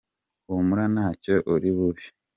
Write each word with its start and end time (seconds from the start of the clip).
Humura 0.47 0.85
ntacyo 0.93 1.35
uri 1.53 1.69
bube. 1.75 2.03